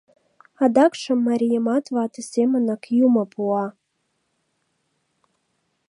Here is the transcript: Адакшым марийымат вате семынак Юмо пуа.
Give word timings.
Адакшым 0.63 1.19
марийымат 1.27 1.85
вате 1.95 2.21
семынак 2.31 2.83
Юмо 3.05 3.23
пуа. 3.33 3.65